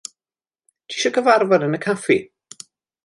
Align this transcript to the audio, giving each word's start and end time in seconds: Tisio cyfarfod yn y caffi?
Tisio 0.93 1.11
cyfarfod 1.19 1.67
yn 1.69 1.79
y 1.79 1.81
caffi? 1.85 2.19